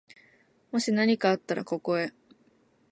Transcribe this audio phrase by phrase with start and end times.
[0.71, 2.11] もしなにかあったら、ここへ。